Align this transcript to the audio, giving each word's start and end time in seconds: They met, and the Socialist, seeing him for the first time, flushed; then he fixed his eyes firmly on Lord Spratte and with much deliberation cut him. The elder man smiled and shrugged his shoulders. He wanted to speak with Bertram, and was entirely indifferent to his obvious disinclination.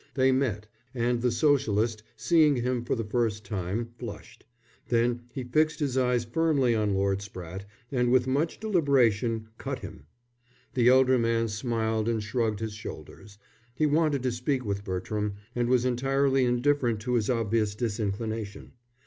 They 0.15 0.31
met, 0.31 0.65
and 0.95 1.21
the 1.21 1.29
Socialist, 1.31 2.01
seeing 2.15 2.55
him 2.55 2.83
for 2.85 2.95
the 2.95 3.03
first 3.03 3.45
time, 3.45 3.89
flushed; 3.99 4.45
then 4.87 5.21
he 5.31 5.43
fixed 5.43 5.79
his 5.79 5.95
eyes 5.95 6.25
firmly 6.25 6.73
on 6.73 6.95
Lord 6.95 7.19
Spratte 7.19 7.65
and 7.91 8.11
with 8.11 8.25
much 8.25 8.59
deliberation 8.59 9.49
cut 9.59 9.77
him. 9.77 10.07
The 10.73 10.87
elder 10.89 11.19
man 11.19 11.49
smiled 11.49 12.09
and 12.09 12.23
shrugged 12.23 12.61
his 12.61 12.73
shoulders. 12.73 13.37
He 13.75 13.85
wanted 13.85 14.23
to 14.23 14.31
speak 14.31 14.65
with 14.65 14.83
Bertram, 14.83 15.35
and 15.53 15.69
was 15.69 15.85
entirely 15.85 16.45
indifferent 16.45 16.99
to 17.01 17.13
his 17.13 17.29
obvious 17.29 17.75
disinclination. 17.75 18.71